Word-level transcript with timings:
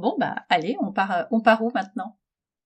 Bon, 0.00 0.16
bah, 0.18 0.36
allez, 0.48 0.76
on 0.80 0.92
part, 0.92 1.26
on 1.30 1.40
part 1.40 1.62
où 1.62 1.70
maintenant? 1.74 2.16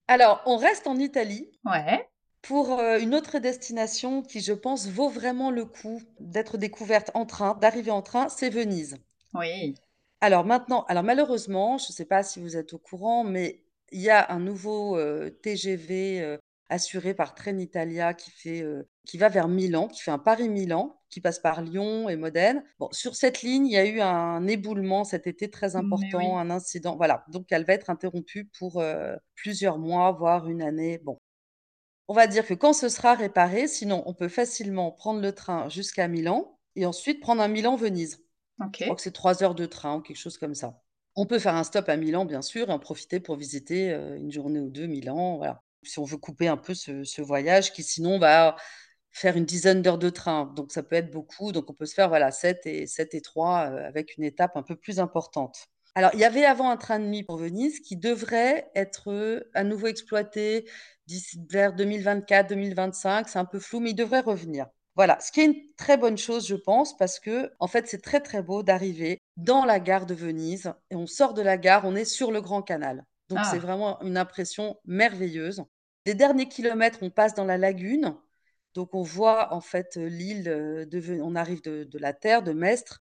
Alors, 0.06 0.40
on 0.46 0.56
reste 0.56 0.86
en 0.86 0.96
Italie. 0.96 1.50
Ouais. 1.64 2.08
Pour 2.42 2.80
une 2.80 3.14
autre 3.14 3.38
destination 3.38 4.22
qui, 4.22 4.40
je 4.40 4.52
pense, 4.52 4.86
vaut 4.86 5.08
vraiment 5.08 5.50
le 5.50 5.64
coup 5.64 6.00
d'être 6.20 6.58
découverte 6.58 7.10
en 7.14 7.26
train, 7.26 7.54
d'arriver 7.54 7.90
en 7.90 8.02
train, 8.02 8.28
c'est 8.28 8.50
Venise. 8.50 8.98
Oui. 9.32 9.74
Alors 10.20 10.44
maintenant, 10.44 10.84
alors 10.88 11.02
malheureusement, 11.02 11.76
je 11.76 11.88
ne 11.88 11.92
sais 11.92 12.04
pas 12.04 12.22
si 12.22 12.40
vous 12.40 12.56
êtes 12.56 12.72
au 12.72 12.78
courant, 12.78 13.24
mais 13.24 13.64
il 13.90 14.00
y 14.00 14.10
a 14.10 14.30
un 14.30 14.38
nouveau 14.38 14.96
TGV 15.42 16.38
assuré 16.68 17.14
par 17.14 17.34
Trenitalia 17.34 18.14
qui 18.14 18.30
fait, 18.30 18.64
qui 19.04 19.18
va 19.18 19.28
vers 19.28 19.48
Milan, 19.48 19.88
qui 19.88 20.00
fait 20.00 20.10
un 20.10 20.18
Paris-Milan, 20.18 20.98
qui 21.10 21.20
passe 21.20 21.38
par 21.38 21.62
Lyon 21.62 22.08
et 22.08 22.16
Modène. 22.16 22.64
Bon, 22.78 22.88
sur 22.90 23.14
cette 23.14 23.42
ligne, 23.42 23.66
il 23.66 23.72
y 23.72 23.76
a 23.76 23.86
eu 23.86 24.00
un 24.00 24.46
éboulement 24.46 25.04
cet 25.04 25.26
été 25.26 25.50
très 25.50 25.76
important, 25.76 26.38
un 26.38 26.50
incident. 26.50 26.96
Voilà, 26.96 27.24
donc 27.28 27.46
elle 27.50 27.64
va 27.64 27.74
être 27.74 27.90
interrompue 27.90 28.50
pour 28.58 28.82
plusieurs 29.34 29.78
mois, 29.78 30.12
voire 30.12 30.48
une 30.48 30.62
année. 30.62 30.98
Bon, 30.98 31.18
on 32.08 32.14
va 32.14 32.26
dire 32.26 32.46
que 32.46 32.54
quand 32.54 32.72
ce 32.72 32.88
sera 32.88 33.14
réparé, 33.14 33.68
sinon 33.68 34.02
on 34.06 34.14
peut 34.14 34.28
facilement 34.28 34.90
prendre 34.90 35.20
le 35.20 35.32
train 35.32 35.68
jusqu'à 35.68 36.08
Milan 36.08 36.58
et 36.76 36.86
ensuite 36.86 37.20
prendre 37.20 37.42
un 37.42 37.48
Milan-Venise. 37.48 38.24
Je 38.60 38.84
crois 38.84 38.94
que 38.96 39.02
c'est 39.02 39.12
trois 39.12 39.42
heures 39.42 39.54
de 39.54 39.66
train 39.66 39.96
ou 39.96 40.00
quelque 40.00 40.16
chose 40.16 40.38
comme 40.38 40.54
ça. 40.54 40.80
On 41.16 41.26
peut 41.26 41.38
faire 41.38 41.54
un 41.54 41.64
stop 41.64 41.88
à 41.88 41.96
Milan, 41.96 42.24
bien 42.24 42.42
sûr, 42.42 42.68
et 42.70 42.72
en 42.72 42.78
profiter 42.78 43.20
pour 43.20 43.36
visiter 43.36 43.90
une 44.16 44.32
journée 44.32 44.60
ou 44.60 44.70
deux 44.70 44.86
Milan. 44.86 45.36
Voilà. 45.36 45.63
Si 45.86 45.98
on 45.98 46.04
veut 46.04 46.16
couper 46.16 46.48
un 46.48 46.56
peu 46.56 46.74
ce, 46.74 47.22
voyage 47.22 47.72
qui, 47.72 47.82
sinon, 47.82 48.18
va 48.18 48.56
faire 49.10 49.36
une 49.36 49.44
dizaine 49.44 49.82
d'heures 49.82 49.98
de 49.98 50.10
train. 50.10 50.52
Donc, 50.56 50.72
ça 50.72 50.82
peut 50.82 50.96
être 50.96 51.10
beaucoup. 51.10 51.52
Donc, 51.52 51.70
on 51.70 51.74
peut 51.74 51.86
se 51.86 51.94
faire 51.94 52.08
voilà, 52.08 52.30
7 52.30 52.66
et, 52.66 52.86
7 52.86 53.14
et 53.14 53.20
3 53.20 53.58
avec 53.58 54.16
une 54.16 54.24
étape 54.24 54.56
un 54.56 54.62
peu 54.62 54.76
plus 54.76 55.00
importante. 55.00 55.66
Alors, 55.94 56.10
il 56.14 56.20
y 56.20 56.24
avait 56.24 56.44
avant 56.44 56.70
un 56.70 56.76
train 56.76 56.98
de 56.98 57.04
nuit 57.04 57.22
pour 57.22 57.36
Venise 57.36 57.80
qui 57.80 57.96
devrait 57.96 58.68
être 58.74 59.42
à 59.54 59.62
nouveau 59.62 59.86
exploité 59.86 60.68
d'ici 61.06 61.40
vers 61.48 61.74
2024-2025. 61.76 63.28
C'est 63.28 63.38
un 63.38 63.44
peu 63.44 63.60
flou, 63.60 63.80
mais 63.80 63.90
il 63.90 63.94
devrait 63.94 64.20
revenir. 64.20 64.66
Voilà, 64.96 65.18
ce 65.20 65.32
qui 65.32 65.40
est 65.40 65.46
une 65.46 65.74
très 65.76 65.96
bonne 65.96 66.18
chose, 66.18 66.46
je 66.46 66.54
pense, 66.54 66.96
parce 66.96 67.18
que 67.18 67.50
en 67.58 67.66
fait, 67.66 67.88
c'est 67.88 68.00
très 68.00 68.20
très 68.20 68.42
beau 68.42 68.62
d'arriver 68.62 69.20
dans 69.36 69.64
la 69.64 69.80
gare 69.80 70.06
de 70.06 70.14
Venise 70.14 70.72
et 70.90 70.94
on 70.94 71.06
sort 71.06 71.34
de 71.34 71.42
la 71.42 71.58
gare, 71.58 71.84
on 71.84 71.96
est 71.96 72.04
sur 72.04 72.30
le 72.30 72.40
Grand 72.40 72.62
Canal. 72.62 73.04
Donc 73.28 73.40
c'est 73.50 73.56
ah. 73.56 73.60
vraiment 73.60 74.00
une 74.02 74.16
impression 74.16 74.78
merveilleuse. 74.84 75.64
Les 76.06 76.14
derniers 76.14 76.48
kilomètres, 76.48 76.98
on 77.02 77.10
passe 77.10 77.34
dans 77.34 77.44
la 77.44 77.58
lagune, 77.58 78.16
donc 78.74 78.94
on 78.94 79.02
voit 79.02 79.54
en 79.54 79.60
fait 79.60 79.96
l'île 79.96 80.44
de 80.44 81.20
on 81.22 81.34
arrive 81.34 81.62
de, 81.62 81.98
la 81.98 82.12
terre 82.12 82.42
de 82.42 82.52
Mestre. 82.52 83.02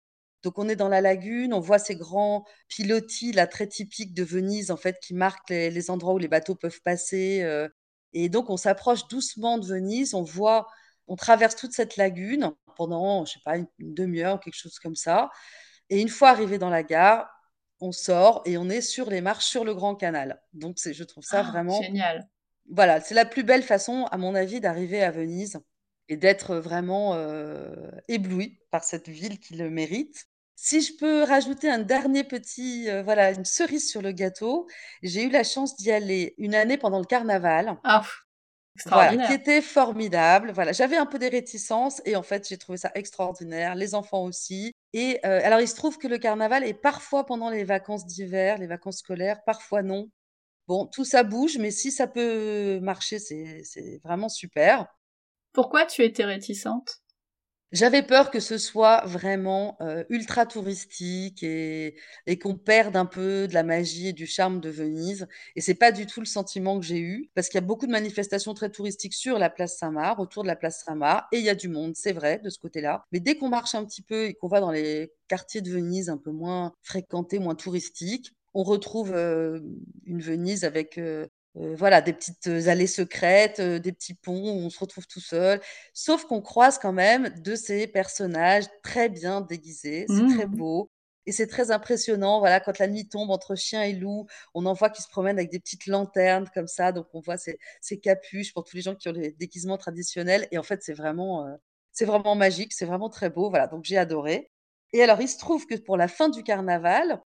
Donc 0.43 0.59
on 0.59 0.69
est 0.69 0.75
dans 0.75 0.89
la 0.89 1.01
lagune, 1.01 1.53
on 1.53 1.59
voit 1.59 1.79
ces 1.79 1.95
grands 1.95 2.45
pilotis 2.67 3.31
là 3.31 3.47
très 3.47 3.67
typiques 3.67 4.13
de 4.13 4.23
Venise 4.23 4.69
en 4.69 4.77
fait 4.77 4.99
qui 5.01 5.15
marquent 5.15 5.49
les, 5.49 5.89
endroits 5.89 6.13
où 6.13 6.19
les 6.19 6.27
bateaux 6.27 6.55
peuvent 6.55 6.81
passer. 6.83 7.43
et 8.13 8.29
donc 8.29 8.49
on 8.49 8.57
s'approche 8.57 9.07
doucement 9.07 9.57
de 9.57 9.65
Venise, 9.65 10.13
on 10.13 10.23
voit 10.23 10.67
on 11.07 11.15
traverse 11.15 11.55
toute 11.55 11.73
cette 11.73 11.97
lagune 11.97 12.51
pendant, 12.75 13.25
je 13.25 13.33
sais 13.33 13.39
pas, 13.43 13.57
une, 13.57 13.67
demi-heure, 13.79 14.39
quelque 14.39 14.55
chose 14.55 14.79
comme 14.79 14.95
ça. 14.95 15.29
Et 15.89 16.01
une 16.01 16.09
fois 16.09 16.29
arrivé 16.29 16.57
dans 16.57 16.69
la 16.69 16.83
gare, 16.83 17.29
on 17.79 17.91
sort 17.91 18.41
et 18.45 18.57
on 18.57 18.69
est 18.69 18.81
sur 18.81 19.09
les 19.09 19.21
marches 19.21 19.45
sur 19.45 19.63
le 19.63 19.73
Grand 19.73 19.95
Canal. 19.95 20.41
Donc, 20.53 20.77
je 20.83 21.03
trouve 21.03 21.23
ça 21.23 21.39
ah, 21.39 21.51
vraiment 21.51 21.81
génial. 21.81 22.27
Voilà, 22.69 22.99
c'est 23.01 23.13
la 23.13 23.25
plus 23.25 23.43
belle 23.43 23.63
façon, 23.63 24.05
à 24.11 24.17
mon 24.17 24.35
avis, 24.35 24.59
d'arriver 24.59 25.03
à 25.03 25.11
Venise 25.11 25.59
et 26.09 26.17
d'être 26.17 26.55
vraiment 26.55 27.13
euh, 27.15 27.75
ébloui 28.07 28.59
par 28.71 28.83
cette 28.83 29.09
ville 29.09 29.39
qui 29.39 29.55
le 29.55 29.69
mérite. 29.69 30.25
Si 30.55 30.81
je 30.81 30.95
peux 30.97 31.23
rajouter 31.23 31.69
un 31.69 31.79
dernier 31.79 32.23
petit, 32.23 32.89
euh, 32.89 33.03
voilà, 33.03 33.31
une 33.31 33.45
cerise 33.45 33.89
sur 33.89 34.01
le 34.01 34.11
gâteau, 34.11 34.67
j'ai 35.03 35.23
eu 35.23 35.29
la 35.29 35.43
chance 35.43 35.75
d'y 35.75 35.91
aller 35.91 36.33
une 36.37 36.55
année 36.55 36.77
pendant 36.77 36.99
le 36.99 37.05
carnaval. 37.05 37.77
Ah, 37.83 38.03
voilà, 38.85 39.17
qui 39.17 39.33
était 39.33 39.61
formidable. 39.61 40.51
Voilà, 40.51 40.71
j'avais 40.73 40.97
un 40.97 41.05
peu 41.05 41.17
des 41.17 41.29
réticences 41.29 42.01
et 42.05 42.15
en 42.15 42.23
fait, 42.23 42.47
j'ai 42.47 42.57
trouvé 42.57 42.77
ça 42.77 42.91
extraordinaire. 42.95 43.75
Les 43.75 43.95
enfants 43.95 44.23
aussi. 44.25 44.73
Et 44.93 45.19
euh, 45.25 45.41
alors, 45.43 45.61
il 45.61 45.67
se 45.67 45.75
trouve 45.75 45.97
que 45.97 46.07
le 46.07 46.17
carnaval 46.17 46.63
est 46.63 46.73
parfois 46.73 47.25
pendant 47.25 47.49
les 47.49 47.63
vacances 47.63 48.05
d'hiver, 48.05 48.57
les 48.57 48.67
vacances 48.67 48.99
scolaires, 48.99 49.43
parfois 49.45 49.81
non. 49.81 50.09
Bon, 50.67 50.87
tout 50.87 51.05
ça 51.05 51.23
bouge, 51.23 51.57
mais 51.57 51.71
si 51.71 51.91
ça 51.91 52.07
peut 52.07 52.79
marcher, 52.81 53.19
c'est 53.19 54.01
vraiment 54.03 54.29
super. 54.29 54.87
Pourquoi 55.53 55.85
tu 55.85 56.03
étais 56.03 56.25
réticente? 56.25 57.01
J'avais 57.71 58.03
peur 58.03 58.31
que 58.31 58.39
ce 58.39 58.57
soit 58.57 59.03
vraiment 59.05 59.77
ultra 60.09 60.45
touristique 60.45 61.43
et, 61.43 61.97
qu'on 62.41 62.55
perde 62.55 62.95
un 62.95 63.05
peu 63.05 63.47
de 63.47 63.53
la 63.53 63.63
magie 63.63 64.07
et 64.09 64.13
du 64.13 64.27
charme 64.27 64.61
de 64.61 64.69
Venise. 64.69 65.27
Et 65.55 65.61
c'est 65.61 65.73
pas 65.75 65.91
du 65.91 66.05
tout 66.05 66.21
le 66.21 66.25
sentiment 66.25 66.79
que 66.79 66.85
j'ai 66.85 66.99
eu, 66.99 67.29
parce 67.33 67.49
qu'il 67.49 67.59
y 67.59 67.63
a 67.63 67.67
beaucoup 67.67 67.85
de 67.85 67.91
manifestations 67.91 68.53
très 68.53 68.69
touristiques 68.69 69.13
sur 69.13 69.39
la 69.39 69.49
place 69.49 69.77
Saint-Marc, 69.77 70.19
autour 70.19 70.43
de 70.43 70.47
la 70.47 70.55
place 70.55 70.83
Saint-Marc, 70.85 71.25
et 71.33 71.39
il 71.39 71.43
y 71.43 71.49
a 71.49 71.55
du 71.55 71.67
monde, 71.67 71.95
c'est 71.95 72.13
vrai, 72.13 72.39
de 72.39 72.49
ce 72.49 72.59
côté-là. 72.59 73.03
Mais 73.11 73.19
dès 73.19 73.35
qu'on 73.35 73.49
marche 73.49 73.75
un 73.75 73.83
petit 73.83 74.03
peu 74.03 74.25
et 74.25 74.35
qu'on 74.35 74.47
va 74.47 74.61
dans 74.61 74.71
les 74.71 75.11
quartiers 75.27 75.61
de 75.61 75.69
Venise 75.69 76.09
un 76.09 76.17
peu 76.17 76.31
moins 76.31 76.73
fréquentés, 76.81 77.39
moins 77.39 77.55
touristiques, 77.55 78.31
on 78.55 78.63
retrouve 78.63 79.11
une 79.11 80.21
Venise 80.21 80.63
avec 80.63 80.99
voilà, 81.53 82.01
des 82.01 82.13
petites 82.13 82.47
allées 82.47 82.87
secrètes, 82.87 83.61
des 83.61 83.91
petits 83.91 84.13
ponts 84.13 84.51
où 84.51 84.65
on 84.65 84.69
se 84.69 84.79
retrouve 84.79 85.07
tout 85.07 85.21
seul. 85.21 85.61
Sauf 85.93 86.25
qu'on 86.25 86.41
croise 86.41 86.79
quand 86.79 86.91
même 86.91 87.29
de 87.41 87.55
ces 87.55 87.87
personnages 87.87 88.65
très 88.83 89.09
bien 89.09 89.41
déguisés. 89.41 90.05
C'est 90.09 90.35
très 90.35 90.47
mmh. 90.47 90.55
beau. 90.55 90.89
Et 91.27 91.31
c'est 91.31 91.47
très 91.47 91.71
impressionnant, 91.71 92.39
voilà, 92.39 92.59
quand 92.59 92.77
la 92.77 92.87
nuit 92.87 93.07
tombe 93.07 93.31
entre 93.31 93.55
chien 93.55 93.81
et 93.83 93.93
loup, 93.93 94.27
on 94.53 94.65
en 94.65 94.73
voit 94.73 94.91
qui 94.91 95.01
se 95.01 95.07
promènent 95.07 95.39
avec 95.39 95.51
des 95.51 95.59
petites 95.59 95.87
lanternes 95.87 96.47
comme 96.53 96.67
ça, 96.67 96.91
donc 96.91 97.07
on 97.13 97.19
voit 97.19 97.37
ces, 97.37 97.57
capuches 97.99 98.53
pour 98.53 98.63
tous 98.63 98.75
les 98.75 98.83
gens 98.83 98.95
qui 98.95 99.09
ont 99.09 99.13
les 99.13 99.31
déguisements 99.31 99.77
traditionnels. 99.77 100.47
Et 100.51 100.59
en 100.59 100.63
fait, 100.63 100.83
c'est 100.83 100.93
vraiment, 100.93 101.47
c'est 101.91 102.05
vraiment 102.05 102.35
magique, 102.35 102.73
c'est 102.73 102.85
vraiment 102.85 103.09
très 103.09 103.31
beau, 103.31 103.49
voilà, 103.49 103.65
donc 103.67 103.85
j'ai 103.85 103.97
adoré. 103.97 104.51
Et 104.93 105.01
alors, 105.01 105.19
il 105.19 105.27
se 105.27 105.39
trouve 105.39 105.65
que 105.65 105.75
pour 105.75 105.97
la 105.97 106.07
fin 106.07 106.29
du 106.29 106.43
carnaval, 106.43 107.19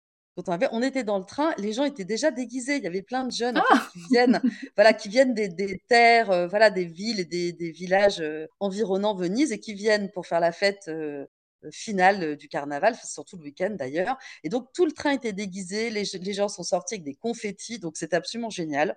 on, 0.73 0.83
était 0.83 1.05
dans 1.05 1.19
le 1.19 1.25
train, 1.25 1.53
les 1.59 1.73
gens 1.73 1.85
étaient 1.85 2.05
déjà 2.05 2.31
déguisés. 2.31 2.77
Il 2.77 2.85
y 2.85 2.87
avait 2.87 3.03
plein 3.03 3.25
de 3.25 3.33
jeunes 3.33 3.61
ah! 3.71 3.89
qui 3.93 4.01
viennent, 4.11 4.41
voilà, 4.77 4.93
qui 4.93 5.09
viennent 5.09 5.35
des, 5.35 5.83
terres, 5.89 6.31
euh, 6.31 6.47
voilà, 6.47 6.71
des 6.71 6.85
villes 6.85 7.21
et 7.21 7.25
des, 7.25 7.71
villages 7.71 8.21
euh, 8.21 8.47
environnant 8.61 9.15
Venise 9.15 9.53
et 9.53 9.59
qui 9.59 9.75
viennent 9.75 10.11
pour 10.11 10.27
faire 10.27 10.41
la 10.41 10.53
fête 10.53 10.89
euh, 10.89 11.27
finale 11.73 12.37
du 12.37 12.49
carnaval, 12.49 12.95
surtout 13.05 13.37
le 13.37 13.45
week-end 13.45 13.75
d'ailleurs. 13.77 14.17
Et 14.45 14.49
donc 14.49 14.69
tout 14.73 14.85
le 14.85 14.93
train 14.93 15.11
était 15.11 15.33
déguisé, 15.33 15.91
les, 15.91 16.33
gens 16.33 16.49
sont 16.49 16.63
sortis 16.63 16.95
avec 16.95 17.05
des 17.05 17.15
confettis, 17.15 17.79
donc 17.79 17.97
c'est 17.97 18.15
absolument 18.15 18.51
génial. 18.51 18.97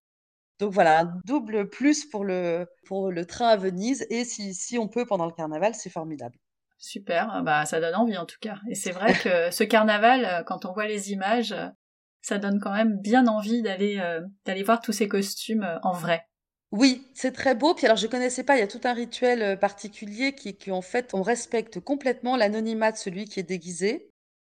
Donc 0.60 0.74
voilà, 0.74 1.02
un 1.02 1.20
double 1.26 1.70
plus 1.70 2.06
pour 2.06 2.24
le, 2.24 2.68
pour 2.86 3.12
le 3.12 3.26
train 3.26 3.48
à 3.48 3.58
Venise. 3.58 4.06
Et 4.12 4.26
si, 4.26 4.54
si 4.54 4.78
on 4.78 4.88
peut 4.88 5.06
pendant 5.06 5.26
le 5.26 5.32
carnaval, 5.32 5.74
c'est 5.74 5.90
formidable. 5.90 6.38
Super, 6.84 7.44
bah 7.44 7.64
ça 7.68 7.80
donne 7.80 7.94
envie 7.94 8.18
en 8.18 8.26
tout 8.26 8.40
cas. 8.42 8.58
Et 8.68 8.74
c'est 8.74 8.90
vrai 8.90 9.14
que 9.14 9.52
ce 9.52 9.64
carnaval, 9.64 10.26
euh, 10.26 10.44
quand 10.44 10.66
on 10.66 10.74
voit 10.74 10.88
les 10.88 11.12
images, 11.12 11.52
euh, 11.52 11.68
ça 12.22 12.40
donne 12.40 12.60
quand 12.60 12.74
même 12.74 12.98
bien 12.98 13.28
envie 13.28 13.62
d'aller 13.62 14.00
euh, 14.00 14.22
d'aller 14.46 14.64
voir 14.64 14.82
tous 14.82 14.92
ces 14.92 15.08
costumes 15.08 15.80
en 15.84 15.92
vrai. 15.92 16.26
Oui, 16.72 17.08
c'est 17.14 17.34
très 17.34 17.54
beau. 17.54 17.76
Puis 17.76 17.86
alors 17.86 17.98
je 17.98 18.08
connaissais 18.08 18.44
pas, 18.44 18.58
il 18.58 18.62
y 18.62 18.64
a 18.64 18.68
tout 18.68 18.82
un 18.84 18.94
rituel 18.94 19.60
particulier 19.60 20.34
qui, 20.34 20.58
qui 20.58 20.72
en 20.72 20.82
fait 20.82 21.14
on 21.14 21.22
respecte 21.22 21.80
complètement 21.80 22.36
l'anonymat 22.36 22.92
de 22.92 22.98
celui 22.98 23.26
qui 23.26 23.40
est 23.40 23.44
déguisé. 23.44 24.10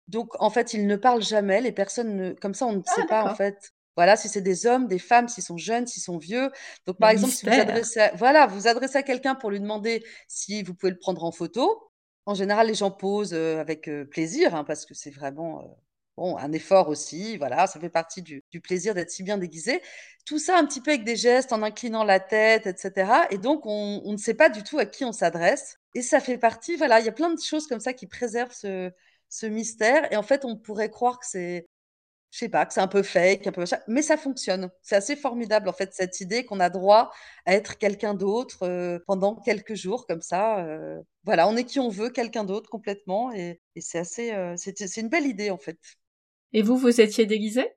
Donc 0.07 0.29
en 0.41 0.49
fait, 0.49 0.73
il 0.73 0.87
ne 0.87 0.95
parle 0.95 1.21
jamais, 1.21 1.61
les 1.61 1.71
personnes 1.71 2.15
ne 2.15 2.33
comme 2.33 2.55
ça 2.55 2.65
on 2.65 2.73
ne 2.73 2.81
ah, 2.87 2.91
sait 2.91 3.05
pas 3.05 3.23
en 3.23 3.35
fait. 3.35 3.71
Voilà, 3.95 4.17
si 4.17 4.29
c'est 4.29 4.41
des 4.41 4.65
hommes, 4.65 4.87
des 4.87 4.99
femmes, 4.99 5.27
s'ils 5.27 5.43
sont 5.43 5.57
jeunes, 5.57 5.85
s'ils 5.85 6.03
sont 6.03 6.17
vieux. 6.17 6.51
Donc, 6.85 6.97
par 6.97 7.11
exemple, 7.11 7.31
si 7.31 7.45
vous 7.45 7.53
adressez, 7.53 8.01
à, 8.01 8.11
voilà, 8.15 8.45
vous 8.45 8.67
adressez 8.67 8.97
à 8.97 9.03
quelqu'un 9.03 9.35
pour 9.35 9.51
lui 9.51 9.61
demander 9.61 10.03
si 10.27 10.63
vous 10.63 10.73
pouvez 10.73 10.91
le 10.91 10.97
prendre 10.97 11.23
en 11.23 11.31
photo, 11.31 11.93
en 12.25 12.33
général, 12.33 12.67
les 12.67 12.73
gens 12.73 12.91
posent 12.91 13.33
avec 13.33 13.89
plaisir, 14.11 14.55
hein, 14.55 14.63
parce 14.63 14.85
que 14.85 14.93
c'est 14.93 15.11
vraiment 15.11 15.77
bon, 16.17 16.37
un 16.37 16.51
effort 16.51 16.89
aussi. 16.89 17.37
Voilà, 17.37 17.67
ça 17.67 17.79
fait 17.79 17.89
partie 17.89 18.21
du, 18.21 18.43
plaisir 18.61 18.93
d'être 18.93 19.11
si 19.11 19.23
bien 19.23 19.37
déguisé. 19.37 19.81
Tout 20.25 20.39
ça 20.39 20.57
un 20.57 20.65
petit 20.65 20.81
peu 20.81 20.91
avec 20.91 21.03
des 21.03 21.15
gestes, 21.15 21.53
en 21.53 21.61
inclinant 21.63 22.03
la 22.03 22.19
tête, 22.19 22.67
etc. 22.67 23.11
Et 23.31 23.37
donc, 23.37 23.65
on, 23.65 24.01
ne 24.11 24.17
sait 24.17 24.33
pas 24.33 24.49
du 24.49 24.63
tout 24.63 24.79
à 24.79 24.85
qui 24.85 25.05
on 25.05 25.11
s'adresse. 25.11 25.77
Et 25.93 26.01
ça 26.01 26.19
fait 26.19 26.37
partie, 26.37 26.75
voilà, 26.75 26.99
il 26.99 27.05
y 27.05 27.09
a 27.09 27.13
plein 27.13 27.33
de 27.33 27.39
choses 27.39 27.67
comme 27.67 27.79
ça 27.79 27.93
qui 27.93 28.07
préservent 28.07 28.53
ce, 28.53 28.91
ce 29.29 29.45
mystère. 29.45 30.11
Et 30.11 30.17
en 30.17 30.23
fait, 30.23 30.45
on 30.45 30.57
pourrait 30.57 30.89
croire 30.89 31.19
que 31.19 31.25
c'est 31.27 31.67
je 32.35 32.39
sais 32.39 32.49
pas, 32.49 32.65
que 32.65 32.73
c'est 32.73 32.81
un 32.81 32.89
peu 32.89 33.01
fake, 33.01 33.47
un 33.47 33.53
peu 33.53 33.63
mais 33.87 34.01
ça 34.01 34.17
fonctionne. 34.17 34.69
C'est 34.81 34.97
assez 34.97 35.15
formidable 35.15 35.69
en 35.69 35.73
fait 35.73 35.93
cette 35.93 36.19
idée 36.19 36.43
qu'on 36.43 36.59
a 36.59 36.69
droit 36.69 37.09
à 37.45 37.53
être 37.53 37.77
quelqu'un 37.77 38.13
d'autre 38.13 38.63
euh, 38.63 38.99
pendant 39.07 39.37
quelques 39.37 39.75
jours 39.75 40.05
comme 40.05 40.21
ça. 40.21 40.59
Euh, 40.59 41.01
voilà, 41.23 41.47
on 41.47 41.55
est 41.55 41.63
qui 41.63 41.79
on 41.79 41.87
veut, 41.87 42.09
quelqu'un 42.09 42.43
d'autre 42.43 42.69
complètement, 42.69 43.31
et, 43.31 43.61
c'est 43.77 43.99
assez, 43.99 44.33
euh, 44.33 44.53
c'est 44.57 44.97
une 44.97 45.07
belle 45.07 45.25
idée 45.25 45.49
en 45.49 45.57
fait. 45.57 45.79
Et 46.51 46.61
vous, 46.61 46.75
vous 46.75 46.99
étiez 46.99 47.25
déguisé? 47.25 47.71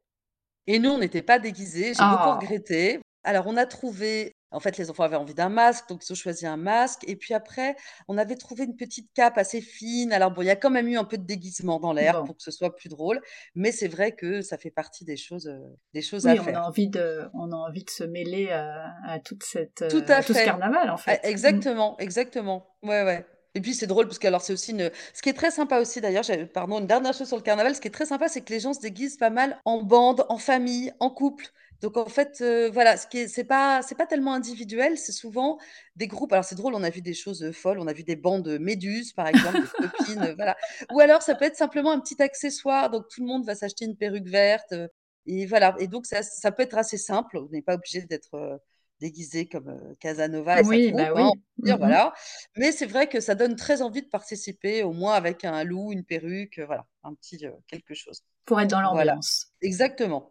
Et 0.66 0.80
nous, 0.80 0.90
on 0.90 0.98
n'était 0.98 1.22
pas 1.22 1.38
déguisés. 1.38 1.94
J'ai 1.94 2.02
beaucoup 2.02 2.30
ah. 2.30 2.38
regretté. 2.40 2.98
Alors, 3.22 3.46
on 3.46 3.56
a 3.56 3.64
trouvé 3.64 4.34
En 4.50 4.60
fait, 4.60 4.78
les 4.78 4.90
enfants 4.90 5.02
avaient 5.04 5.16
envie 5.16 5.34
d'un 5.34 5.48
masque, 5.50 5.88
donc 5.88 6.02
ils 6.08 6.12
ont 6.12 6.14
choisi 6.14 6.46
un 6.46 6.56
masque 6.56 7.04
et 7.06 7.16
puis 7.16 7.34
après, 7.34 7.76
on 8.08 8.16
avait 8.18 8.36
trouvé 8.36 8.64
une 8.64 8.76
petite 8.76 9.10
cape 9.14 9.38
assez 9.38 9.60
fine. 9.60 10.12
Alors 10.12 10.30
bon, 10.30 10.42
il 10.42 10.46
y 10.46 10.50
a 10.50 10.56
quand 10.56 10.70
même 10.70 10.88
eu 10.88 10.96
un 10.96 11.04
peu 11.04 11.18
de 11.18 11.24
déguisement 11.24 11.80
dans 11.80 11.92
l'air 11.92 12.22
Bon. 12.22 12.24
pour 12.24 12.36
que 12.36 12.42
ce 12.42 12.50
soit 12.50 12.74
plus 12.74 12.88
drôle, 12.88 13.20
mais 13.54 13.72
c'est 13.72 13.88
vrai 13.88 14.12
que 14.14 14.40
ça 14.42 14.56
fait 14.58 14.70
partie 14.70 15.04
des 15.04 15.16
choses, 15.16 15.46
heu, 15.48 15.60
des 15.94 16.02
choses 16.02 16.26
à 16.26 16.34
Oui, 16.34 16.40
on 16.40 16.54
a 16.54 16.60
faire. 16.60 16.62
envie 16.62 16.88
de 16.88 17.28
on 17.32 17.52
a 17.52 17.56
envie 17.56 17.84
de 17.84 17.90
se 17.90 18.02
mêler 18.04 18.50
à 18.50 18.92
à 19.04 19.20
toute 19.20 19.44
cette, 19.44 19.82
Tout 19.88 20.04
heu, 20.06 20.08
à 20.08 20.20
à 20.20 20.22
tout 20.24 20.34
ce 20.34 20.42
fait. 20.42 20.42
carnaval, 20.42 20.90
en 20.90 20.96
Ah 21.06 21.18
fait. 21.18 21.22
Mmh. 21.46 21.62
exactement, 21.62 21.96
exactement. 21.98 22.76
Ouais, 22.82 23.02
ouais 23.04 23.26
et 23.54 23.60
puis 23.60 23.74
c'est 23.74 23.86
drôle 23.86 24.06
parce 24.06 24.18
que 24.18 24.26
alors 24.26 24.42
c'est 24.42 24.52
aussi 24.52 24.72
une 24.72 24.90
ce 25.14 25.22
qui 25.22 25.28
est 25.28 25.32
très 25.34 25.50
sympa 25.50 25.80
aussi 25.80 26.00
d'ailleurs, 26.00 26.24
pardon, 26.52 26.78
une 26.80 26.86
dernière 26.86 27.14
chose 27.14 27.28
sur 27.28 27.36
le 27.36 27.42
carnaval, 27.42 27.74
ce 27.74 27.80
qui 27.80 27.88
est 27.88 27.92
très 27.92 28.06
sympa, 28.06 28.28
c'est 28.28 28.42
que 28.42 28.52
les 28.52 28.60
gens 28.60 28.74
se 28.74 28.80
déguisent 28.80 29.16
pas 29.16 29.30
mal 29.30 29.60
en 29.64 29.82
bande, 29.82 30.24
en 30.28 30.38
famille, 30.38 30.92
en 31.00 31.10
couple. 31.10 31.46
Donc 31.80 31.96
en 31.96 32.06
fait, 32.06 32.40
heu, 32.40 32.68
voilà, 32.70 32.96
ce 32.96 33.06
qui 33.06 33.18
est 33.18 33.28
c'est 33.28 33.44
pas 33.44 33.82
c'est 33.82 33.94
pas 33.94 34.06
tellement 34.06 34.34
individuel, 34.34 34.98
c'est 34.98 35.12
souvent 35.12 35.58
des 35.96 36.08
groupes 36.08 36.32
alors 36.32 36.44
c'est 36.44 36.56
drôle, 36.56 36.74
on 36.74 36.82
a 36.82 36.90
vu 36.90 37.00
des 37.02 37.14
choses, 37.14 37.50
folles, 37.52 37.78
on 37.80 37.86
a 37.86 37.92
vu 37.92 38.02
des 38.04 38.16
bandes 38.16 38.58
méduses, 38.60 39.12
par 39.12 39.28
exemple, 39.28 39.60
de 39.62 39.68
copines, 39.78 40.32
voilà. 40.36 40.56
Ou 40.90 41.00
alors 41.00 41.22
ça 41.22 41.34
peut 41.34 41.44
être 41.44 41.56
simplement 41.56 41.92
un 41.92 42.00
petit 42.00 42.20
accessoire, 42.22 42.90
donc 42.90 43.04
tout 43.08 43.20
le 43.20 43.26
monde 43.28 43.44
va 43.46 43.54
s'acheter 43.54 43.84
une 43.84 43.96
perruque 43.96 44.28
verte, 44.28 44.72
heu 44.72 44.88
et 45.26 45.44
voilà 45.46 45.74
et 45.78 45.88
donc 45.88 46.06
ça 46.06 46.22
ça 46.22 46.52
peut 46.52 46.62
être 46.62 46.78
assez 46.78 46.96
simple. 46.98 47.38
On 47.38 47.48
n'est 47.50 47.62
pas 47.62 47.74
obligé 47.74 48.02
d'être, 48.02 48.34
heu, 48.34 48.58
déguisé 49.00 49.48
comme, 49.48 49.94
Casanova 50.00 50.60
et 50.60 50.64
sa 50.64 50.70
Oui, 50.70 50.86
troupe, 50.88 50.96
bah 50.96 51.12
hein, 51.14 51.30
oui. 51.34 51.34
Mmh 51.62 51.62
dire, 51.64 51.76
mh. 51.76 51.78
voilà. 51.78 52.12
Mais 52.56 52.72
c'est 52.72 52.86
vrai 52.86 53.08
que 53.08 53.20
ça 53.20 53.34
donne 53.34 53.56
très 53.56 53.82
envie 53.82 54.02
de 54.02 54.08
participer, 54.08 54.82
au 54.82 54.92
moins 54.92 55.14
avec 55.14 55.44
un 55.44 55.64
loup, 55.64 55.92
une 55.92 56.04
perruque, 56.04 56.60
voilà, 56.66 56.86
un 57.04 57.14
petit, 57.14 57.38
quelque 57.68 57.94
chose. 57.94 58.22
Pour 58.46 58.60
être 58.60 58.70
dans 58.70 58.80
Voilà, 58.90 59.12
l'ambiance. 59.12 59.46
exactement. 59.62 60.30